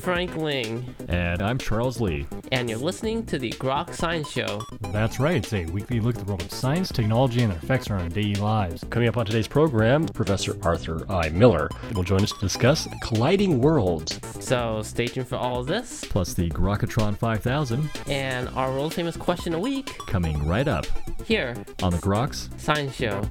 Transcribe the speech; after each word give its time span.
Frank 0.00 0.36
Ling. 0.36 0.94
And 1.08 1.42
I'm 1.42 1.58
Charles 1.58 2.00
Lee. 2.00 2.26
And 2.52 2.70
you're 2.70 2.78
listening 2.78 3.26
to 3.26 3.38
the 3.38 3.50
Grok 3.52 3.92
Science 3.94 4.30
Show. 4.30 4.62
That's 4.92 5.18
right. 5.18 5.36
It's 5.36 5.52
a 5.52 5.64
weekly 5.66 6.00
look 6.00 6.16
at 6.16 6.24
the 6.24 6.26
world 6.26 6.42
of 6.42 6.52
science, 6.52 6.90
technology, 6.90 7.42
and 7.42 7.52
their 7.52 7.58
effects 7.58 7.90
on 7.90 8.00
our 8.00 8.08
daily 8.08 8.36
lives. 8.36 8.84
Coming 8.90 9.08
up 9.08 9.16
on 9.16 9.26
today's 9.26 9.48
program, 9.48 10.06
Professor 10.06 10.56
Arthur 10.62 11.04
I. 11.10 11.30
Miller 11.30 11.68
will 11.94 12.02
join 12.02 12.22
us 12.22 12.32
to 12.32 12.40
discuss 12.40 12.88
colliding 13.02 13.60
worlds. 13.60 14.20
So 14.38 14.82
stay 14.82 15.06
tuned 15.06 15.28
for 15.28 15.36
all 15.36 15.60
of 15.60 15.66
this. 15.66 16.04
Plus 16.04 16.34
the 16.34 16.48
Grokatron 16.50 17.16
5000. 17.16 17.90
And 18.06 18.48
our 18.50 18.70
world 18.70 18.94
famous 18.94 19.16
question 19.16 19.54
a 19.54 19.58
week. 19.58 19.96
Coming 20.06 20.46
right 20.46 20.68
up. 20.68 20.86
Here. 21.24 21.56
On 21.82 21.90
the 21.90 21.98
Groks 21.98 22.48
Science 22.60 22.94
Show. 22.94 23.22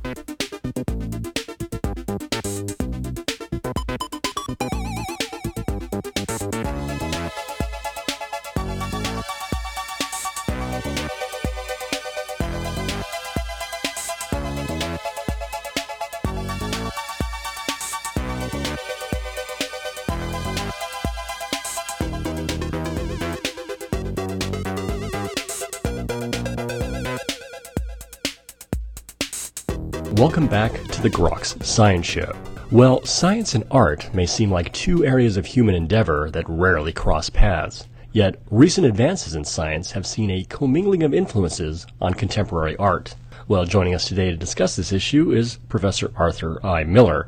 Welcome 30.19 30.47
back 30.47 30.73
to 30.73 31.01
the 31.01 31.09
Groks 31.09 31.63
Science 31.63 32.05
Show. 32.05 32.35
Well, 32.71 33.05
science 33.05 33.55
and 33.55 33.63
art 33.71 34.13
may 34.13 34.25
seem 34.25 34.51
like 34.51 34.73
two 34.73 35.05
areas 35.05 35.37
of 35.37 35.45
human 35.45 35.75
endeavor 35.75 36.29
that 36.31 36.43
rarely 36.49 36.91
cross 36.91 37.29
paths. 37.29 37.87
Yet, 38.11 38.35
recent 38.51 38.85
advances 38.85 39.35
in 39.35 39.45
science 39.45 39.91
have 39.93 40.05
seen 40.05 40.29
a 40.29 40.43
commingling 40.43 41.03
of 41.03 41.13
influences 41.13 41.87
on 42.01 42.15
contemporary 42.15 42.75
art. 42.75 43.15
Well, 43.47 43.63
joining 43.63 43.95
us 43.95 44.09
today 44.09 44.29
to 44.29 44.35
discuss 44.35 44.75
this 44.75 44.91
issue 44.91 45.31
is 45.31 45.55
Professor 45.69 46.11
Arthur 46.17 46.59
I. 46.65 46.83
Miller. 46.83 47.25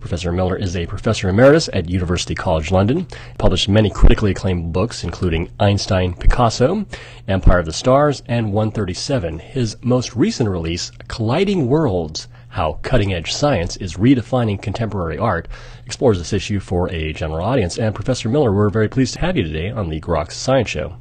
Professor 0.00 0.32
Miller 0.32 0.56
is 0.56 0.74
a 0.74 0.86
professor 0.86 1.28
emeritus 1.28 1.68
at 1.74 1.90
University 1.90 2.34
College 2.34 2.70
London, 2.70 3.06
published 3.36 3.68
many 3.68 3.90
critically 3.90 4.30
acclaimed 4.30 4.72
books, 4.72 5.04
including 5.04 5.50
Einstein, 5.60 6.14
Picasso, 6.14 6.86
Empire 7.28 7.58
of 7.58 7.66
the 7.66 7.72
Stars, 7.72 8.22
and 8.26 8.52
137. 8.52 9.38
His 9.38 9.76
most 9.82 10.16
recent 10.16 10.48
release, 10.48 10.90
Colliding 11.08 11.66
Worlds 11.68 12.28
How 12.48 12.78
Cutting 12.82 13.12
Edge 13.12 13.32
Science 13.32 13.76
is 13.76 13.94
Redefining 13.94 14.60
Contemporary 14.60 15.18
Art, 15.18 15.48
explores 15.84 16.18
this 16.18 16.32
issue 16.32 16.60
for 16.60 16.90
a 16.90 17.12
general 17.12 17.44
audience. 17.44 17.78
And 17.78 17.94
Professor 17.94 18.30
Miller, 18.30 18.52
we're 18.52 18.70
very 18.70 18.88
pleased 18.88 19.14
to 19.14 19.20
have 19.20 19.36
you 19.36 19.42
today 19.42 19.70
on 19.70 19.90
the 19.90 20.00
Groks 20.00 20.32
Science 20.32 20.70
Show. 20.70 20.96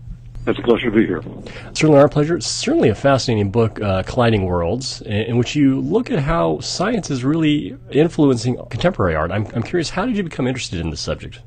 It's 0.49 0.57
a 0.57 0.63
pleasure 0.63 0.89
to 0.89 0.95
be 0.95 1.05
here. 1.05 1.21
Certainly 1.73 1.99
our 1.99 2.09
pleasure. 2.09 2.35
It's 2.35 2.47
certainly 2.47 2.89
a 2.89 2.95
fascinating 2.95 3.51
book, 3.51 3.79
uh, 3.81 4.01
Colliding 4.03 4.45
Worlds, 4.45 5.01
in, 5.01 5.11
in, 5.11 5.37
which 5.37 5.55
you 5.55 5.79
look 5.79 6.09
at 6.09 6.19
how 6.19 6.59
science 6.59 7.11
is 7.11 7.23
really 7.23 7.77
influencing 7.91 8.57
contemporary 8.69 9.15
art. 9.15 9.31
I'm, 9.31 9.45
I'm 9.53 9.61
curious, 9.61 9.91
how 9.91 10.07
did 10.07 10.17
you 10.17 10.23
become 10.23 10.47
interested 10.47 10.79
in 10.79 10.89
this 10.89 11.01
subject? 11.01 11.41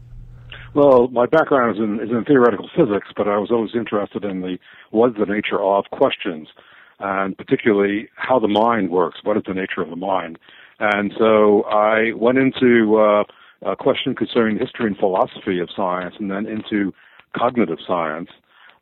Well, 0.74 1.08
my 1.08 1.26
background 1.26 1.76
is 1.76 1.82
in, 1.82 2.00
is 2.00 2.10
in 2.10 2.24
theoretical 2.24 2.70
physics, 2.76 3.08
but 3.16 3.26
I 3.26 3.38
was 3.38 3.50
always 3.50 3.74
interested 3.74 4.24
in 4.24 4.40
the 4.40 4.58
what 4.90 5.10
is 5.10 5.16
the 5.18 5.26
nature 5.26 5.60
of 5.60 5.84
questions, 5.90 6.48
and 7.00 7.36
particularly 7.36 8.08
how 8.14 8.38
the 8.38 8.48
mind 8.48 8.90
works. 8.90 9.18
What 9.24 9.36
is 9.36 9.42
the 9.46 9.54
nature 9.54 9.82
of 9.82 9.90
the 9.90 9.96
mind? 9.96 10.38
And 10.78 11.12
so 11.18 11.64
I 11.64 12.12
went 12.14 12.38
into 12.38 12.96
uh, 12.96 13.24
a 13.62 13.76
question 13.76 14.14
concerning 14.14 14.58
history 14.58 14.86
and 14.86 14.96
philosophy 14.96 15.58
of 15.58 15.68
science, 15.74 16.14
and 16.18 16.30
then 16.30 16.46
into 16.46 16.94
cognitive 17.36 17.78
science. 17.86 18.30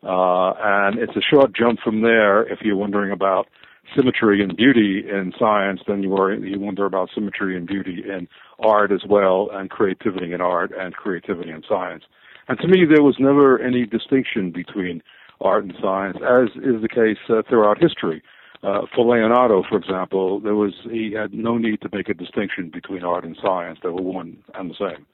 Uh, 0.02 0.52
and 0.62 0.98
it's 0.98 1.16
a 1.16 1.20
short 1.20 1.54
jump 1.54 1.78
from 1.80 2.02
there 2.02 2.42
if 2.50 2.60
you're 2.62 2.76
wondering 2.76 3.12
about 3.12 3.46
symmetry 3.94 4.42
and 4.42 4.56
beauty 4.56 5.04
in 5.08 5.32
science, 5.38 5.80
then 5.86 6.02
you, 6.02 6.14
are, 6.16 6.32
you 6.32 6.58
wonder 6.58 6.86
about 6.86 7.10
symmetry 7.14 7.56
and 7.56 7.66
beauty 7.66 8.02
in 8.06 8.28
art 8.60 8.92
as 8.92 9.02
well, 9.08 9.48
and 9.52 9.70
creativity 9.70 10.32
in 10.32 10.40
art 10.40 10.72
and 10.78 10.94
creativity 10.94 11.50
in 11.50 11.62
science. 11.68 12.04
And 12.48 12.58
to 12.60 12.68
me, 12.68 12.84
there 12.84 13.02
was 13.02 13.16
never 13.18 13.60
any 13.60 13.86
distinction 13.86 14.50
between 14.50 15.02
art 15.40 15.64
and 15.64 15.74
science, 15.80 16.18
as 16.18 16.48
is 16.56 16.82
the 16.82 16.88
case 16.88 17.18
uh, 17.28 17.42
throughout 17.48 17.80
history. 17.80 18.22
Uh, 18.62 18.82
for 18.94 19.06
Leonardo, 19.06 19.62
for 19.68 19.78
example, 19.78 20.38
there 20.40 20.54
was 20.54 20.74
he 20.84 21.12
had 21.12 21.32
no 21.32 21.56
need 21.56 21.80
to 21.80 21.88
make 21.92 22.10
a 22.10 22.14
distinction 22.14 22.68
between 22.70 23.02
art 23.02 23.24
and 23.24 23.36
science; 23.42 23.78
they 23.82 23.88
were 23.88 24.02
one 24.02 24.36
and 24.54 24.70
the 24.70 24.74
same. 24.78 25.06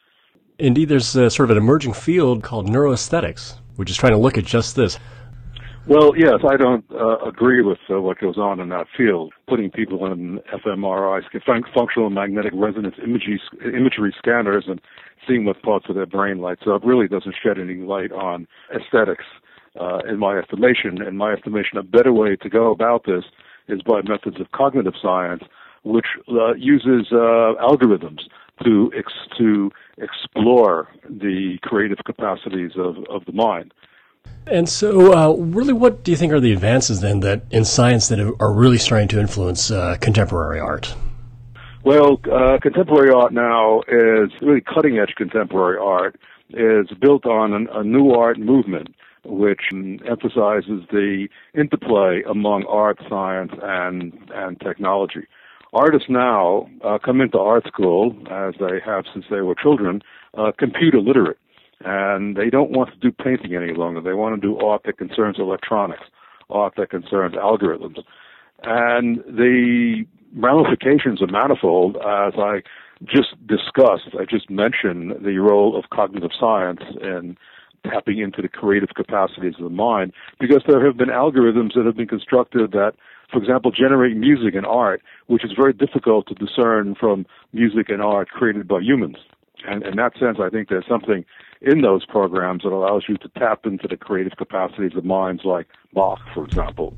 Indeed, 0.58 0.88
there's 0.88 1.14
a, 1.14 1.30
sort 1.30 1.50
of 1.50 1.56
an 1.56 1.62
emerging 1.62 1.92
field 1.92 2.42
called 2.42 2.66
neuroaesthetics, 2.68 3.58
which 3.76 3.90
is 3.90 3.96
trying 3.96 4.12
to 4.12 4.18
look 4.18 4.36
at 4.38 4.44
just 4.44 4.76
this. 4.76 4.98
Well, 5.86 6.14
yes, 6.16 6.40
I 6.48 6.56
don't 6.56 6.84
uh, 6.90 7.18
agree 7.18 7.62
with 7.62 7.78
uh, 7.88 8.00
what 8.00 8.18
goes 8.18 8.38
on 8.38 8.58
in 8.58 8.70
that 8.70 8.86
field. 8.96 9.32
Putting 9.48 9.70
people 9.70 10.04
in 10.10 10.40
fMRI, 10.52 11.22
functional 11.72 12.10
magnetic 12.10 12.52
resonance 12.56 12.96
imagery, 13.02 13.40
imagery 13.64 14.12
scanners, 14.18 14.64
and 14.66 14.80
seeing 15.28 15.44
what 15.44 15.62
parts 15.62 15.86
of 15.88 15.94
their 15.94 16.06
brain 16.06 16.38
lights 16.40 16.62
up 16.68 16.82
really 16.84 17.06
doesn't 17.06 17.36
shed 17.40 17.60
any 17.60 17.76
light 17.76 18.10
on 18.10 18.48
aesthetics, 18.74 19.24
uh, 19.80 19.98
in 20.08 20.18
my 20.18 20.38
estimation. 20.38 21.02
In 21.02 21.16
my 21.16 21.32
estimation, 21.32 21.78
a 21.78 21.82
better 21.82 22.12
way 22.12 22.36
to 22.36 22.48
go 22.48 22.70
about 22.70 23.04
this 23.06 23.24
is 23.68 23.82
by 23.82 24.00
methods 24.02 24.40
of 24.40 24.50
cognitive 24.52 24.94
science, 25.00 25.42
which 25.84 26.06
uh, 26.28 26.54
uses 26.54 27.08
uh, 27.12 27.54
algorithms 27.60 28.20
to 28.64 28.90
ex- 28.96 29.12
to 29.38 29.70
explore 29.98 30.88
the 31.08 31.58
creative 31.62 31.98
capacities 32.04 32.72
of, 32.76 32.96
of 33.10 33.24
the 33.26 33.32
mind. 33.32 33.72
And 34.46 34.68
so, 34.68 35.12
uh, 35.12 35.32
really, 35.34 35.72
what 35.72 36.04
do 36.04 36.10
you 36.10 36.16
think 36.16 36.32
are 36.32 36.40
the 36.40 36.52
advances 36.52 37.00
then 37.00 37.20
that 37.20 37.42
in 37.50 37.64
science 37.64 38.08
that 38.08 38.20
are 38.20 38.52
really 38.52 38.78
starting 38.78 39.08
to 39.08 39.20
influence 39.20 39.70
uh, 39.70 39.96
contemporary 40.00 40.60
art? 40.60 40.94
Well, 41.84 42.20
uh, 42.32 42.58
contemporary 42.60 43.10
art 43.10 43.32
now 43.32 43.82
is 43.88 44.30
really 44.42 44.60
cutting 44.60 44.98
edge 44.98 45.14
contemporary 45.16 45.78
art 45.78 46.18
is 46.50 46.88
built 47.00 47.26
on 47.26 47.52
an, 47.52 47.68
a 47.72 47.82
new 47.82 48.10
art 48.10 48.38
movement 48.38 48.94
which 49.24 49.60
emphasizes 49.72 50.82
the 50.90 51.28
interplay 51.54 52.22
among 52.28 52.64
art, 52.66 52.98
science, 53.08 53.52
and 53.62 54.12
and 54.34 54.60
technology. 54.60 55.26
Artists 55.72 56.08
now 56.08 56.68
uh, 56.84 56.98
come 57.04 57.20
into 57.20 57.38
art 57.38 57.66
school, 57.66 58.16
as 58.30 58.54
they 58.58 58.80
have 58.84 59.04
since 59.12 59.26
they 59.30 59.40
were 59.40 59.54
children, 59.54 60.00
uh, 60.36 60.52
computer 60.58 61.00
literate 61.00 61.38
and 61.84 62.36
they 62.36 62.50
don't 62.50 62.70
want 62.70 62.90
to 62.90 62.96
do 62.96 63.12
painting 63.12 63.54
any 63.54 63.74
longer. 63.74 64.00
They 64.00 64.14
want 64.14 64.40
to 64.40 64.40
do 64.40 64.58
art 64.58 64.82
that 64.86 64.98
concerns 64.98 65.36
electronics, 65.38 66.04
art 66.48 66.74
that 66.76 66.90
concerns 66.90 67.34
algorithms. 67.34 67.98
And 68.62 69.18
the 69.26 70.06
ramifications 70.34 71.20
are 71.20 71.26
manifold, 71.26 71.96
as 71.96 72.34
I 72.38 72.62
just 73.04 73.34
discussed. 73.46 74.16
I 74.18 74.24
just 74.28 74.48
mentioned 74.48 75.24
the 75.24 75.38
role 75.38 75.78
of 75.78 75.90
cognitive 75.90 76.30
science 76.38 76.80
in 77.02 77.36
tapping 77.84 78.18
into 78.18 78.42
the 78.42 78.48
creative 78.48 78.88
capacities 78.96 79.54
of 79.58 79.64
the 79.64 79.70
mind, 79.70 80.12
because 80.40 80.62
there 80.66 80.84
have 80.84 80.96
been 80.96 81.08
algorithms 81.08 81.74
that 81.74 81.84
have 81.84 81.96
been 81.96 82.08
constructed 82.08 82.72
that, 82.72 82.92
for 83.30 83.38
example, 83.38 83.70
generate 83.70 84.16
music 84.16 84.54
and 84.54 84.66
art, 84.66 85.02
which 85.26 85.44
is 85.44 85.52
very 85.56 85.72
difficult 85.72 86.26
to 86.28 86.34
discern 86.34 86.94
from 86.94 87.26
music 87.52 87.88
and 87.88 88.02
art 88.02 88.28
created 88.28 88.68
by 88.68 88.80
humans. 88.80 89.16
And 89.66 89.82
in 89.84 89.96
that 89.96 90.12
sense, 90.18 90.38
I 90.40 90.48
think 90.48 90.68
there's 90.68 90.86
something 90.86 91.24
in 91.60 91.80
those 91.80 92.04
programs 92.04 92.62
that 92.62 92.72
allows 92.72 93.04
you 93.08 93.16
to 93.18 93.28
tap 93.38 93.66
into 93.66 93.88
the 93.88 93.96
creative 93.96 94.36
capacities 94.36 94.96
of 94.96 95.04
minds 95.04 95.42
like 95.44 95.66
Bach, 95.92 96.20
for 96.34 96.44
example. 96.44 96.94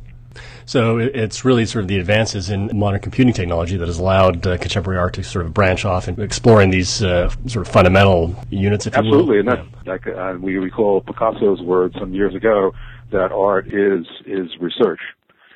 So 0.67 0.99
it's 0.99 1.45
really 1.45 1.65
sort 1.65 1.85
of 1.85 1.89
the 1.89 1.99
advances 1.99 2.51
in 2.51 2.71
modern 2.75 3.01
computing 3.01 3.33
technology 3.33 3.77
that 3.77 3.89
has 3.89 3.99
allowed 3.99 4.47
uh, 4.47 4.59
contemporary 4.59 4.99
art 4.99 5.15
to 5.15 5.25
sort 5.25 5.47
of 5.47 5.55
branch 5.55 5.85
off 5.85 6.09
and 6.09 6.19
exploring 6.19 6.71
these 6.71 7.03
uh, 7.03 7.31
sort 7.47 7.67
of 7.67 7.73
fundamental 7.73 8.37
units. 8.51 8.87
Absolutely, 8.87 9.39
and 9.39 9.49
that, 9.49 9.65
yeah. 9.65 9.93
like 9.93 10.07
uh, 10.07 10.37
we 10.41 10.57
recall 10.57 11.01
Picasso's 11.01 11.63
words 11.63 11.95
some 11.99 12.13
years 12.13 12.35
ago 12.35 12.73
that 13.11 13.33
art 13.33 13.67
is 13.69 14.07
is 14.27 14.49
research. 14.61 15.01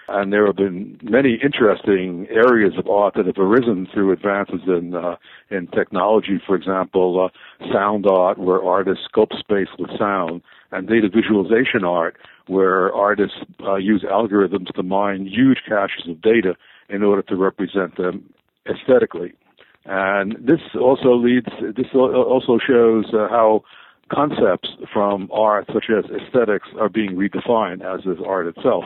And 0.09 0.33
there 0.33 0.47
have 0.47 0.57
been 0.57 0.99
many 1.03 1.39
interesting 1.43 2.27
areas 2.29 2.75
of 2.77 2.89
art 2.89 3.15
that 3.15 3.27
have 3.27 3.39
arisen 3.39 3.87
through 3.93 4.13
advances 4.13 4.61
in 4.67 4.95
uh, 4.95 5.17
in 5.51 5.69
technology. 5.69 6.41
For 6.45 6.57
example, 6.57 7.31
uh, 7.31 7.73
sound 7.73 8.07
art, 8.07 8.39
where 8.39 8.63
artists 8.63 9.07
sculpt 9.13 9.39
space 9.39 9.69
with 9.79 9.91
sound, 9.99 10.43
and 10.73 10.89
data 10.89 11.09
visualization 11.09 11.85
art, 11.85 12.17
where 12.49 12.93
artists 12.93 13.37
uh, 13.65 13.77
use 13.77 14.05
algorithms 14.09 14.75
to 14.75 14.83
mine 14.83 15.27
huge 15.27 15.59
caches 15.69 16.09
of 16.09 16.21
data 16.21 16.57
in 16.89 17.03
order 17.05 17.23
to 17.23 17.37
represent 17.37 17.97
them 17.97 18.25
aesthetically. 18.69 19.33
And 19.85 20.37
this 20.41 20.61
also 20.79 21.15
leads. 21.15 21.49
This 21.77 21.87
also 21.95 22.59
shows 22.59 23.07
uh, 23.15 23.29
how 23.29 23.63
concepts 24.13 24.69
from 24.93 25.31
art, 25.33 25.67
such 25.73 25.87
as 25.97 26.05
aesthetics, 26.11 26.69
are 26.79 26.89
being 26.89 27.13
redefined, 27.13 27.83
as 27.83 28.05
is 28.05 28.19
art 28.27 28.49
itself 28.49 28.85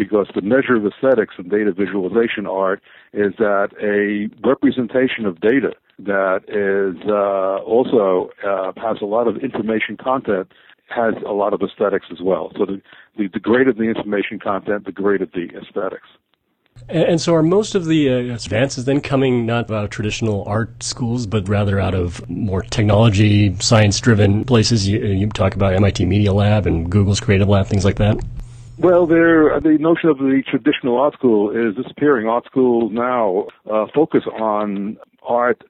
because 0.00 0.28
the 0.34 0.40
measure 0.40 0.76
of 0.76 0.86
aesthetics 0.86 1.34
in 1.38 1.50
data 1.50 1.72
visualization 1.72 2.46
art 2.46 2.80
is 3.12 3.34
that 3.36 3.68
a 3.82 4.32
representation 4.48 5.26
of 5.26 5.38
data 5.42 5.72
that 5.98 6.40
is 6.48 6.96
uh, 7.06 7.62
also 7.68 8.30
uh, 8.42 8.72
has 8.80 8.96
a 9.02 9.04
lot 9.04 9.28
of 9.28 9.36
information 9.44 9.98
content, 9.98 10.50
has 10.88 11.12
a 11.26 11.32
lot 11.32 11.52
of 11.52 11.60
aesthetics 11.60 12.06
as 12.10 12.22
well. 12.22 12.50
So 12.56 12.64
the, 12.64 12.80
the, 13.18 13.28
the 13.28 13.40
greater 13.40 13.74
the 13.74 13.82
information 13.82 14.38
content, 14.38 14.86
the 14.86 14.92
greater 14.92 15.26
the 15.26 15.50
aesthetics. 15.54 16.08
And, 16.88 17.20
so, 17.20 17.34
are 17.34 17.42
most 17.42 17.74
of 17.74 17.84
the 17.84 18.08
uh, 18.08 18.34
advances 18.34 18.86
then 18.86 19.02
coming 19.02 19.44
not 19.44 19.70
out 19.70 19.84
of 19.84 19.90
traditional 19.90 20.44
art 20.46 20.82
schools, 20.82 21.26
but 21.26 21.46
rather 21.46 21.78
out 21.78 21.94
of 21.94 22.26
more 22.30 22.62
technology, 22.62 23.54
science-driven 23.60 24.46
places? 24.46 24.88
You, 24.88 25.00
you 25.00 25.28
talk 25.28 25.54
about 25.54 25.74
MIT 25.74 26.06
Media 26.06 26.32
Lab 26.32 26.66
and 26.66 26.90
Google's 26.90 27.20
Creative 27.20 27.46
Lab, 27.46 27.66
things 27.66 27.84
like 27.84 27.96
that. 27.96 28.18
Well, 28.80 29.06
there, 29.06 29.60
the 29.60 29.76
notion 29.78 30.08
of 30.08 30.16
the 30.16 30.42
traditional 30.48 30.98
art 30.98 31.12
school 31.12 31.50
is 31.50 31.76
disappearing. 31.76 32.26
Art 32.26 32.46
schools 32.46 32.90
now 32.94 33.48
uh, 33.70 33.84
focus 33.94 34.22
on 34.40 34.96
art 35.22 35.62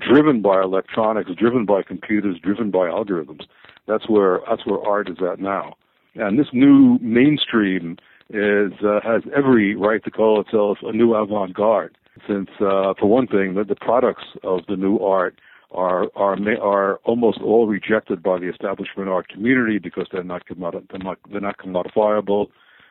driven 0.00 0.42
by 0.42 0.62
electronics, 0.62 1.30
driven 1.38 1.64
by 1.64 1.84
computers, 1.84 2.40
driven 2.42 2.72
by 2.72 2.88
algorithms. 2.88 3.42
That's 3.86 4.08
where 4.08 4.40
that's 4.50 4.66
where 4.66 4.80
art 4.80 5.08
is 5.08 5.18
at 5.22 5.38
now. 5.38 5.76
And 6.16 6.40
this 6.40 6.48
new 6.52 6.98
mainstream 7.00 7.98
is 8.30 8.72
uh, 8.84 8.98
has 9.04 9.22
every 9.36 9.76
right 9.76 10.02
to 10.02 10.10
call 10.10 10.40
itself 10.40 10.78
a 10.82 10.90
new 10.90 11.14
avant-garde. 11.14 11.96
Since, 12.26 12.48
uh, 12.60 12.94
for 12.98 13.06
one 13.06 13.28
thing, 13.28 13.54
the, 13.54 13.62
the 13.62 13.76
products 13.76 14.24
of 14.42 14.62
the 14.66 14.74
new 14.74 14.98
art 14.98 15.38
are 15.76 16.08
are 16.16 16.36
are 16.60 16.96
almost 17.04 17.38
all 17.42 17.66
rejected 17.66 18.22
by 18.22 18.38
the 18.38 18.48
establishment 18.48 19.08
art 19.08 19.28
community 19.28 19.78
because 19.78 20.08
they're 20.10 20.24
not 20.24 20.42
they're 20.48 20.98
not 20.98 21.18
they're 21.30 21.40
not 21.40 21.58
commodifiable, 21.58 22.46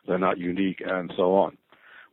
they're 0.07 0.19
not 0.19 0.37
unique, 0.37 0.81
and 0.85 1.11
so 1.17 1.35
on. 1.35 1.57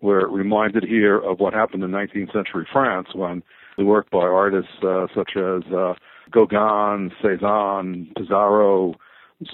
We're 0.00 0.26
reminded 0.26 0.84
here 0.84 1.18
of 1.18 1.38
what 1.38 1.54
happened 1.54 1.84
in 1.84 1.90
19th 1.90 2.32
century 2.32 2.66
France 2.72 3.08
when 3.14 3.42
the 3.78 3.84
work 3.84 4.10
by 4.10 4.18
artists 4.18 4.72
uh, 4.82 5.06
such 5.14 5.36
as 5.36 5.62
uh, 5.72 5.94
Gauguin, 6.30 7.12
Cezanne, 7.22 8.10
Pissarro, 8.16 8.94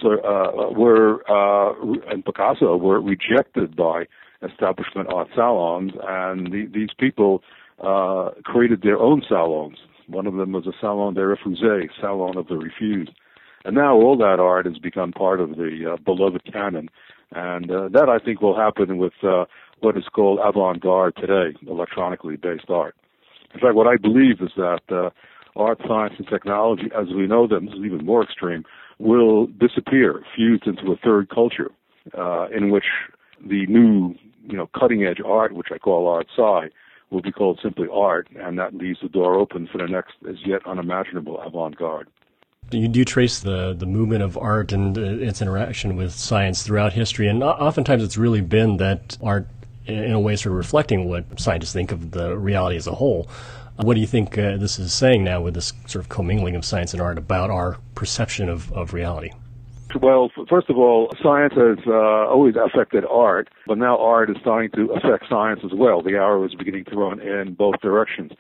so, 0.01 0.21
uh, 0.21 0.71
were 0.73 1.23
uh, 1.31 1.75
and 2.11 2.25
Picasso 2.25 2.77
were 2.77 3.01
rejected 3.01 3.77
by 3.77 4.05
establishment 4.43 5.13
art 5.13 5.29
salons, 5.35 5.93
and 6.07 6.53
the, 6.53 6.67
these 6.73 6.91
people 6.99 7.43
uh, 7.83 8.31
created 8.45 8.83
their 8.83 8.99
own 8.99 9.23
salons. 9.29 9.79
One 10.09 10.27
of 10.27 10.35
them 10.35 10.53
was 10.53 10.67
a 10.67 10.73
salon 10.81 11.15
des 11.15 11.21
refusés, 11.21 11.89
salon 12.01 12.37
of 12.37 12.49
the 12.49 12.57
refused. 12.57 13.13
And 13.65 13.75
now 13.75 13.95
all 13.95 14.17
that 14.17 14.41
art 14.41 14.67
has 14.67 14.79
become 14.79 15.13
part 15.13 15.41
of 15.41 15.51
the 15.51 15.93
uh, 15.93 15.97
beloved 16.05 16.51
canon, 16.51 16.89
and 17.33 17.71
uh, 17.71 17.89
that 17.93 18.09
I 18.09 18.19
think 18.19 18.41
will 18.41 18.57
happen 18.57 18.97
with 18.97 19.13
uh, 19.23 19.45
what 19.81 19.97
is 19.97 20.05
called 20.13 20.39
avant-garde 20.43 21.17
today, 21.17 21.57
electronically 21.67 22.37
based 22.37 22.71
art. 22.71 22.97
In 23.55 23.61
fact, 23.61 23.75
what 23.75 23.87
I 23.87 23.97
believe 23.97 24.41
is 24.41 24.51
that 24.57 24.81
uh, 24.91 25.11
art, 25.57 25.81
science, 25.87 26.15
and 26.19 26.27
technology, 26.29 26.91
as 26.99 27.09
we 27.15 27.27
know 27.27 27.47
them, 27.47 27.67
this 27.67 27.75
is 27.75 27.85
even 27.85 28.07
more 28.07 28.23
extreme, 28.23 28.65
will 28.99 29.47
disappear, 29.47 30.23
fused 30.35 30.67
into 30.67 30.93
a 30.93 30.97
third 30.97 31.29
culture, 31.29 31.71
uh, 32.17 32.47
in 32.49 32.71
which 32.71 32.85
the 33.47 33.67
new, 33.67 34.15
you 34.47 34.57
know, 34.57 34.69
cutting-edge 34.79 35.21
art, 35.25 35.53
which 35.53 35.69
I 35.73 35.79
call 35.79 36.09
art 36.09 36.29
sci, 36.37 36.71
will 37.11 37.23
be 37.23 37.33
called 37.33 37.59
simply 37.63 37.89
art, 37.93 38.29
and 38.39 38.59
that 38.59 38.75
leaves 38.75 38.99
the 39.03 39.09
door 39.09 39.35
open 39.35 39.67
for 39.71 39.79
the 39.79 39.87
next, 39.87 40.15
as 40.29 40.37
yet 40.45 40.61
unimaginable 40.67 41.41
avant-garde. 41.41 42.09
You 42.71 42.89
do 42.89 43.05
trace 43.05 43.41
the, 43.41 43.73
the 43.73 43.87
movement 43.87 44.23
of 44.23 44.37
art 44.37 44.73
and 44.73 44.97
uh, 44.99 45.01
its 45.01 45.41
interaction 45.41 45.97
with 45.97 46.13
science 46.13 46.63
throughout 46.63 46.93
history, 46.93 47.27
and 47.29 47.43
oftentimes 47.43 48.03
it's 48.03 48.19
really 48.19 48.43
been 48.43 48.77
that 48.77 49.17
art, 49.23 49.47
in 49.87 50.13
a 50.13 50.21
way, 50.21 50.37
sort 50.37 50.53
of 50.53 50.59
reflecting 50.59 51.09
what 51.09 51.25
scientists 51.41 51.73
think 51.73 51.93
of 51.93 52.11
the 52.11 52.37
reality 52.37 52.77
as 52.77 52.87
a 52.87 52.95
whole. 52.95 53.29
What 53.77 53.95
do 53.95 54.01
you 54.01 54.07
think 54.07 54.37
uh, 54.37 54.57
this 54.57 54.79
is 54.79 54.93
saying 54.93 55.25
now 55.25 55.41
with 55.41 55.55
this 55.55 55.73
sort 55.87 56.05
of 56.05 56.09
commingling 56.09 56.57
of 56.57 56.65
science 56.65 56.93
and 56.93 57.01
art 57.01 57.17
about 57.17 57.49
our 57.49 57.79
perception 57.95 58.49
of, 58.49 58.71
of 58.73 58.93
reality? 58.93 59.31
Well, 59.95 60.31
first 60.49 60.69
of 60.69 60.77
all, 60.77 61.11
science 61.23 61.55
has 61.55 61.79
uh, 61.87 61.93
always 62.29 62.55
affected 62.57 63.05
art, 63.11 63.49
but 63.67 63.79
now 63.79 63.99
art 63.99 64.31
is 64.31 64.37
starting 64.41 64.71
to 64.73 64.93
affect 64.93 65.25
science 65.29 65.61
as 65.65 65.71
well. 65.73 66.03
The 66.03 66.13
arrow 66.13 66.45
is 66.45 66.55
beginning 66.55 66.85
to 66.87 66.97
run 66.97 67.21
in 67.21 67.55
both 67.55 67.81
directions, 67.81 68.33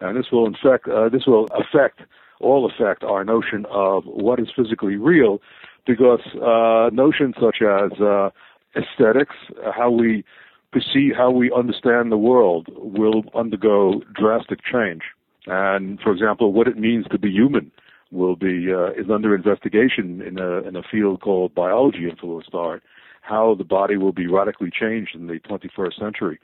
and 0.00 0.16
this 0.16 0.26
will 0.30 0.46
infect. 0.46 0.86
Uh, 0.88 1.08
this 1.08 1.26
will 1.26 1.48
affect 1.54 2.02
all 2.40 2.70
affect 2.70 3.02
our 3.02 3.24
notion 3.24 3.66
of 3.70 4.04
what 4.04 4.38
is 4.38 4.48
physically 4.54 4.96
real, 4.96 5.40
because 5.86 6.20
uh, 6.36 6.90
notions 6.92 7.34
such 7.40 7.62
as 7.62 8.00
uh, 8.00 8.30
aesthetics, 8.76 9.36
how 9.74 9.90
we 9.90 10.24
perceive, 10.72 11.14
how 11.16 11.30
we 11.30 11.52
understand 11.52 12.10
the 12.12 12.16
world, 12.16 12.68
will 12.76 13.24
undergo 13.34 14.02
drastic 14.14 14.60
change. 14.64 15.02
And 15.46 16.00
for 16.00 16.12
example, 16.12 16.52
what 16.52 16.68
it 16.68 16.78
means 16.78 17.06
to 17.10 17.18
be 17.18 17.30
human 17.30 17.72
will 18.12 18.36
be 18.36 18.72
uh, 18.72 18.92
is 18.92 19.10
under 19.12 19.34
investigation 19.34 20.22
in 20.22 20.38
a 20.38 20.58
in 20.68 20.76
a 20.76 20.82
field 20.82 21.20
called 21.20 21.54
biology 21.54 22.08
influenced 22.08 22.54
art. 22.54 22.82
How 23.22 23.54
the 23.56 23.64
body 23.64 23.96
will 23.96 24.12
be 24.12 24.26
radically 24.26 24.70
changed 24.70 25.14
in 25.14 25.28
the 25.28 25.38
21st 25.40 25.98
century. 25.98 26.38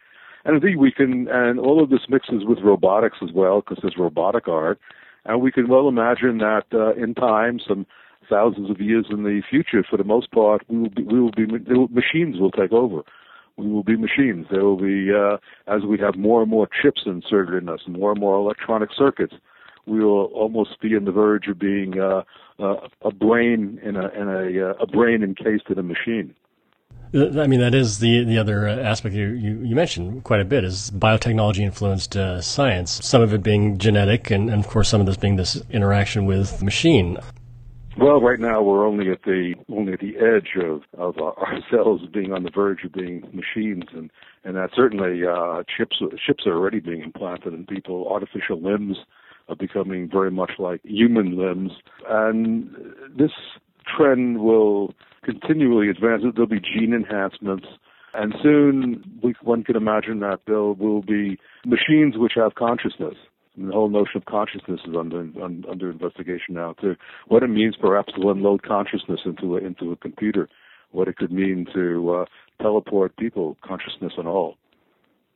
And 0.45 0.63
indeed, 0.63 0.79
we 0.79 0.93
can, 0.93 1.27
and 1.29 1.59
all 1.59 1.83
of 1.83 1.91
this 1.91 2.09
mixes 2.09 2.45
with 2.45 2.61
robotics 2.61 3.19
as 3.23 3.31
well, 3.35 3.61
because 3.61 3.79
there's 3.83 3.97
robotic 3.99 4.47
art, 4.47 4.79
and 5.25 5.41
we 5.41 5.51
can 5.51 5.69
well 5.69 5.89
imagine 5.89 6.39
that 6.39 6.65
uh, 6.73 6.95
in 6.95 7.15
time, 7.15 7.59
some 7.67 7.87
thousands 8.29 8.71
of 8.71 8.81
years 8.81 9.07
in 9.11 9.25
the 9.25 9.43
future, 9.49 9.85
for 9.89 9.97
the 9.97 10.05
most 10.05 10.31
part, 10.31 10.63
we 10.69 10.79
will 10.79 10.91
be, 10.91 11.03
we 11.03 11.21
will 11.21 11.33
be 11.33 11.47
machines 11.93 12.39
will 12.39 12.51
take 12.51 12.73
over. 12.73 13.03
We 13.57 13.69
will 13.69 13.83
be 13.83 13.97
machines. 13.97 14.47
There 14.51 14.65
will 14.65 14.77
be, 14.77 15.11
uh, 15.13 15.39
as 15.67 15.83
we 15.83 15.99
have 15.99 16.17
more 16.17 16.43
and 16.43 16.51
more 16.51 16.69
chips 16.81 17.03
inserted 17.07 17.61
in 17.61 17.69
us, 17.69 17.81
more 17.89 18.13
and 18.13 18.21
more 18.21 18.37
electronic 18.37 18.91
circuits, 18.97 19.35
we 19.89 20.05
will 20.05 20.27
almost 20.27 20.81
be 20.81 20.95
on 20.97 21.05
the 21.05 21.13
verge 21.13 21.49
of 21.49 21.59
being 21.59 21.99
uh, 22.01 22.23
uh, 22.61 22.89
a 23.03 23.11
brain 23.11 23.81
in 23.83 23.97
a, 23.97 24.09
in 24.09 24.29
a, 24.29 24.71
uh, 24.71 24.75
a 24.81 24.87
brain 24.87 25.23
encased 25.23 25.69
in 25.69 25.79
a 25.79 25.83
machine. 25.83 26.35
I 27.15 27.47
mean, 27.47 27.61
that 27.61 27.75
is 27.75 28.01
the 28.01 28.25
the 28.25 28.37
other 28.37 28.69
aspect 28.69 29.15
you, 29.15 29.29
you, 29.29 29.63
you 29.63 29.75
mentioned 29.75 30.25
quite 30.25 30.41
a 30.41 30.45
bit 30.45 30.63
is 30.63 30.91
biotechnology 30.91 31.61
influenced 31.61 32.17
uh, 32.17 32.43
science. 32.43 33.01
Some 33.03 33.23
of 33.23 33.33
it 33.33 33.43
being 33.43 33.79
genetic, 33.79 34.31
and, 34.31 34.51
and, 34.51 34.63
of 34.63 34.69
course, 34.69 34.91
some 34.91 35.01
of 35.01 35.07
this 35.07 35.17
being 35.17 35.37
this 35.37 35.63
interaction 35.71 36.27
with 36.27 36.59
the 36.59 36.67
machine. 36.67 37.17
Well, 37.97 38.21
right 38.21 38.39
now 38.39 38.63
we're 38.63 38.87
only 38.87 39.11
at 39.11 39.23
the 39.23 39.55
only 39.71 39.95
at 39.95 40.01
the 40.01 40.19
edge 40.19 40.51
of 40.63 40.83
of 40.99 41.17
uh, 41.19 41.33
ourselves 41.41 42.05
being 42.13 42.33
on 42.33 42.43
the 42.43 42.51
verge 42.51 42.85
of 42.85 42.93
being 42.93 43.23
machines, 43.33 43.85
and 43.95 44.11
and 44.45 44.57
that 44.57 44.71
certainly 44.77 45.27
uh, 45.27 45.63
chips 45.75 46.03
chips 46.27 46.47
are 46.47 46.53
already 46.55 46.81
being 46.81 47.03
implanted 47.03 47.55
in 47.55 47.65
people. 47.65 48.07
Artificial 48.07 48.61
limbs 48.61 48.99
are 49.49 49.57
becoming 49.57 50.09
very 50.11 50.31
much 50.31 50.53
like 50.59 50.81
human 50.85 51.37
limbs, 51.39 51.73
and 52.09 52.71
this 53.17 53.33
trend 53.97 54.41
will 54.41 54.95
continually 55.25 55.89
advance. 55.89 56.23
There'll 56.35 56.47
be 56.47 56.61
gene 56.61 56.93
enhancements, 56.93 57.67
and 58.15 58.35
soon 58.43 59.21
we, 59.23 59.35
one 59.43 59.65
can 59.65 59.77
imagine 59.77 60.21
that 60.21 60.41
there 60.47 60.63
will 60.63 61.03
be 61.03 61.39
machines 61.65 62.15
which 62.17 62.33
have 62.37 62.55
consciousness. 62.55 63.15
And 63.57 63.69
the 63.69 63.73
whole 63.73 63.89
notion 63.89 64.19
of 64.19 64.25
consciousness 64.27 64.81
is 64.87 64.95
under 64.97 65.21
un, 65.21 65.65
under 65.69 65.91
investigation 65.91 66.55
now 66.55 66.75
too. 66.75 66.95
What 67.27 67.43
it 67.43 67.49
means, 67.49 67.75
perhaps, 67.81 68.13
to 68.15 68.31
unload 68.31 68.63
consciousness 68.63 69.21
into 69.25 69.57
a, 69.57 69.61
into 69.61 69.91
a 69.91 69.97
computer. 69.97 70.49
What 70.93 71.09
it 71.09 71.17
could 71.17 71.33
mean 71.33 71.67
to 71.75 72.11
uh, 72.11 72.25
teleport 72.63 73.17
people, 73.17 73.57
consciousness 73.63 74.13
and 74.17 74.29
all. 74.29 74.57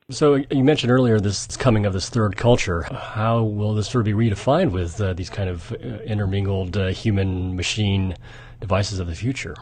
So 0.09 0.35
you 0.35 0.63
mentioned 0.65 0.91
earlier 0.91 1.19
this 1.19 1.55
coming 1.55 1.85
of 1.85 1.93
this 1.93 2.09
third 2.09 2.35
culture. 2.35 2.81
How 2.81 3.41
will 3.41 3.73
this 3.73 3.87
sort 3.87 4.01
of 4.01 4.05
be 4.05 4.13
redefined 4.13 4.71
with 4.71 4.99
uh, 4.99 5.13
these 5.13 5.29
kind 5.29 5.49
of 5.49 5.71
uh, 5.71 5.75
intermingled 6.03 6.75
uh, 6.75 6.87
human 6.87 7.55
machine 7.55 8.15
devices 8.59 8.99
of 8.99 9.07
the 9.07 9.15
future? 9.15 9.55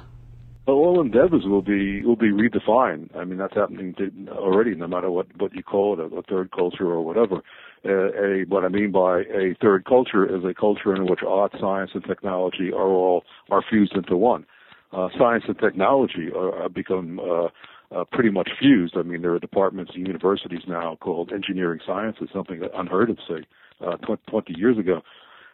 Well, 0.66 0.78
all 0.78 1.02
endeavors 1.02 1.44
will 1.46 1.62
be 1.62 2.04
will 2.04 2.16
be 2.16 2.32
redefined. 2.32 3.16
I 3.16 3.24
mean, 3.24 3.38
that's 3.38 3.54
happening 3.54 3.96
already. 4.30 4.74
No 4.74 4.88
matter 4.88 5.12
what 5.12 5.28
what 5.40 5.54
you 5.54 5.62
call 5.62 5.94
it, 5.94 6.00
a, 6.00 6.16
a 6.18 6.24
third 6.24 6.52
culture 6.52 6.88
or 6.88 7.06
whatever. 7.06 7.42
Uh, 7.86 8.12
a 8.14 8.46
what 8.48 8.66
I 8.66 8.70
mean 8.70 8.92
by 8.92 9.20
a 9.20 9.56
third 9.62 9.86
culture 9.86 10.26
is 10.26 10.44
a 10.44 10.56
culture 10.56 10.96
in 10.96 11.06
which 11.06 11.22
art, 11.28 11.52
science, 11.60 11.92
and 11.94 12.04
technology 12.04 12.72
are 12.72 12.90
all 12.90 13.24
are 13.52 13.64
fused 13.70 13.94
into 13.94 14.18
one. 14.18 14.46
Uh, 14.92 15.10
science 15.18 15.44
and 15.48 15.58
technology 15.60 16.30
are, 16.36 16.64
have 16.64 16.74
become 16.74 17.20
uh, 17.20 17.48
uh, 17.96 18.04
pretty 18.12 18.30
much 18.30 18.50
fused. 18.60 18.96
I 18.98 19.04
mean, 19.04 19.22
there 19.22 19.34
are 19.34 19.40
departments 19.40 19.92
and 19.96 20.06
universities 20.06 20.64
now 20.68 20.98
called 21.02 21.32
engineering 21.34 21.80
sciences, 21.86 22.30
something 22.34 22.62
unheard 22.74 23.10
of, 23.10 23.18
say, 23.28 23.44
uh, 23.86 23.98
20 24.30 24.58
years 24.58 24.78
ago. 24.78 25.02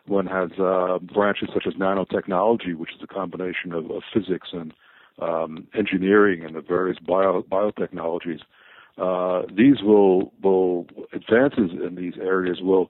One 0.06 0.25
has 0.27 0.51
uh, 0.60 1.00
branches 1.00 1.50
such 1.53 1.67
as 1.67 1.74
nanotechnology, 1.74 2.75
which 2.75 2.91
is 2.96 3.01
a 3.03 3.08
combination 3.08 3.74
of, 3.74 3.91
of 3.91 4.03
physics 4.13 4.50
and 4.53 4.74
um, 5.22 5.67
engineering 5.77 6.46
and 6.46 6.56
the 6.56 6.62
various 6.62 6.98
bio, 7.00 7.41
biotechnologies. 7.41 8.39
Uh, 8.98 9.44
these 9.56 9.82
will 9.84 10.32
will 10.41 10.88
advances 11.13 11.72
in 11.72 11.96
these 11.96 12.13
areas 12.20 12.60
will 12.62 12.89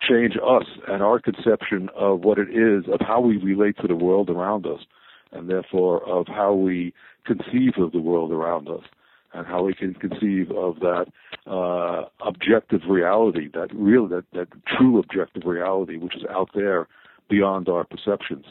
change 0.00 0.36
us 0.36 0.64
and 0.88 1.02
our 1.02 1.18
conception 1.18 1.88
of 1.96 2.20
what 2.20 2.38
it 2.38 2.48
is 2.50 2.84
of 2.92 3.00
how 3.00 3.20
we 3.20 3.36
relate 3.36 3.76
to 3.78 3.88
the 3.88 3.96
world 3.96 4.30
around 4.30 4.66
us, 4.66 4.80
and 5.32 5.48
therefore 5.48 6.02
of 6.08 6.26
how 6.26 6.52
we 6.52 6.92
conceive 7.24 7.74
of 7.78 7.92
the 7.92 8.00
world 8.00 8.32
around 8.32 8.68
us. 8.68 8.84
and 9.32 9.46
how 9.46 9.62
we 9.62 9.74
can 9.74 9.94
conceive 9.94 10.50
of 10.50 10.80
that 10.80 11.06
uh, 11.46 12.04
objective 12.26 12.80
reality, 12.88 13.48
that 13.54 13.68
real, 13.72 14.08
that, 14.08 14.24
that 14.32 14.48
true 14.66 14.98
objective 14.98 15.44
reality, 15.44 15.96
which 15.96 16.16
is 16.16 16.24
out 16.30 16.50
there 16.54 16.88
beyond 17.28 17.68
our 17.68 17.84
perceptions. 17.84 18.44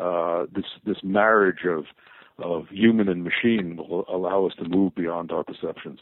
Uh, 0.00 0.44
this 0.54 0.66
this 0.84 0.98
marriage 1.02 1.64
of 1.64 1.84
of 2.38 2.68
human 2.68 3.08
and 3.08 3.24
machine 3.24 3.76
will 3.76 4.04
allow 4.08 4.46
us 4.46 4.52
to 4.56 4.64
move 4.68 4.94
beyond 4.94 5.32
our 5.32 5.42
perceptions. 5.42 5.98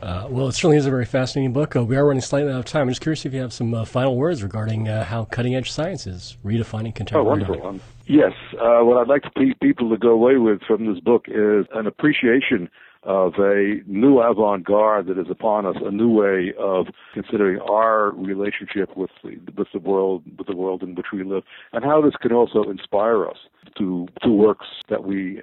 Uh, 0.00 0.26
well, 0.30 0.48
it 0.48 0.52
certainly 0.52 0.76
is 0.76 0.86
a 0.86 0.90
very 0.90 1.04
fascinating 1.06 1.52
book. 1.52 1.74
Uh, 1.74 1.82
we 1.84 1.96
are 1.96 2.06
running 2.06 2.20
slightly 2.20 2.52
out 2.52 2.58
of 2.58 2.64
time. 2.64 2.82
I'm 2.82 2.88
just 2.90 3.00
curious 3.00 3.24
if 3.24 3.32
you 3.32 3.40
have 3.40 3.52
some 3.52 3.72
uh, 3.74 3.84
final 3.84 4.16
words 4.16 4.42
regarding 4.42 4.88
uh, 4.88 5.04
how 5.04 5.24
cutting 5.24 5.54
edge 5.54 5.70
science 5.70 6.06
is 6.06 6.36
redefining 6.44 6.94
contemporary. 6.94 7.26
Oh, 7.26 7.30
wonderful. 7.30 7.80
Yes. 8.06 8.32
Uh, 8.54 8.80
what 8.82 8.98
I'd 8.98 9.08
like 9.08 9.22
to 9.22 9.30
pe- 9.30 9.54
people 9.60 9.90
to 9.90 9.96
go 9.96 10.10
away 10.10 10.36
with 10.36 10.62
from 10.62 10.86
this 10.86 11.00
book 11.00 11.24
is 11.26 11.66
an 11.74 11.86
appreciation 11.86 12.70
of 13.02 13.34
a 13.38 13.76
new 13.86 14.18
avant-garde 14.18 15.06
that 15.06 15.18
is 15.18 15.26
upon 15.30 15.64
us, 15.64 15.76
a 15.84 15.90
new 15.90 16.08
way 16.08 16.52
of 16.58 16.86
considering 17.14 17.60
our 17.60 18.10
relationship 18.12 18.96
with 18.96 19.10
the, 19.22 19.38
with 19.56 19.68
the 19.72 19.78
world, 19.78 20.24
with 20.38 20.46
the 20.46 20.56
world 20.56 20.82
in 20.82 20.94
which 20.94 21.06
we 21.12 21.22
live, 21.22 21.44
and 21.72 21.84
how 21.84 22.00
this 22.00 22.14
can 22.20 22.32
also 22.32 22.64
inspire 22.64 23.28
us 23.28 23.36
to 23.78 24.06
to 24.22 24.30
works 24.30 24.66
that 24.88 25.04
we 25.04 25.40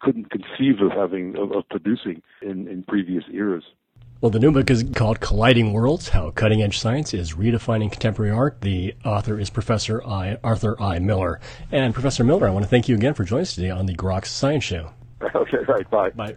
couldn't 0.00 0.30
conceive 0.30 0.80
of 0.80 0.90
having 0.90 1.36
of, 1.36 1.52
of 1.52 1.68
producing 1.68 2.22
in, 2.42 2.66
in 2.66 2.82
previous 2.82 3.24
eras. 3.32 3.64
Well, 4.24 4.30
the 4.30 4.38
new 4.38 4.52
book 4.52 4.70
is 4.70 4.82
called 4.94 5.20
Colliding 5.20 5.74
Worlds 5.74 6.08
How 6.08 6.30
Cutting 6.30 6.62
Edge 6.62 6.78
Science 6.78 7.12
is 7.12 7.34
Redefining 7.34 7.92
Contemporary 7.92 8.32
Art. 8.32 8.58
The 8.62 8.94
author 9.04 9.38
is 9.38 9.50
Professor 9.50 10.02
I, 10.02 10.38
Arthur 10.42 10.80
I. 10.80 10.98
Miller. 10.98 11.40
And 11.70 11.92
Professor 11.92 12.24
Miller, 12.24 12.48
I 12.48 12.50
want 12.50 12.64
to 12.64 12.68
thank 12.70 12.88
you 12.88 12.94
again 12.94 13.12
for 13.12 13.24
joining 13.24 13.42
us 13.42 13.54
today 13.54 13.68
on 13.68 13.84
the 13.84 13.94
Groks 13.94 14.28
Science 14.28 14.64
Show. 14.64 14.92
Okay, 15.34 15.58
right. 15.68 15.90
Bye. 15.90 16.08
Bye. 16.08 16.36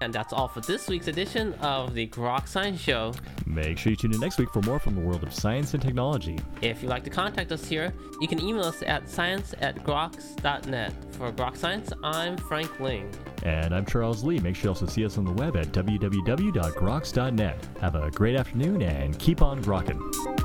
And 0.00 0.12
that's 0.12 0.32
all 0.32 0.46
for 0.46 0.60
this 0.60 0.86
week's 0.86 1.08
edition 1.08 1.52
of 1.54 1.94
the 1.94 2.06
Grok 2.06 2.46
Science 2.46 2.80
Show. 2.80 3.12
Make 3.54 3.78
sure 3.78 3.90
you 3.90 3.96
tune 3.96 4.14
in 4.14 4.20
next 4.20 4.38
week 4.38 4.50
for 4.50 4.62
more 4.62 4.78
from 4.78 4.94
the 4.94 5.00
world 5.00 5.22
of 5.22 5.34
science 5.34 5.74
and 5.74 5.82
technology. 5.82 6.38
If 6.62 6.82
you'd 6.82 6.88
like 6.88 7.04
to 7.04 7.10
contact 7.10 7.50
us 7.50 7.66
here, 7.66 7.92
you 8.20 8.28
can 8.28 8.40
email 8.40 8.64
us 8.64 8.82
at 8.82 9.08
science 9.08 9.54
at 9.60 9.76
groks.net. 9.84 10.92
For 11.12 11.32
Grok 11.32 11.56
Science, 11.56 11.92
I'm 12.02 12.36
Frank 12.36 12.80
Ling. 12.80 13.12
And 13.42 13.74
I'm 13.74 13.84
Charles 13.84 14.22
Lee. 14.24 14.38
Make 14.38 14.56
sure 14.56 14.64
you 14.64 14.70
also 14.70 14.86
see 14.86 15.04
us 15.04 15.18
on 15.18 15.24
the 15.24 15.32
web 15.32 15.56
at 15.56 15.66
www.groks.net. 15.72 17.68
Have 17.80 17.94
a 17.94 18.10
great 18.10 18.36
afternoon 18.36 18.82
and 18.82 19.18
keep 19.18 19.42
on 19.42 19.62
grokking. 19.62 20.39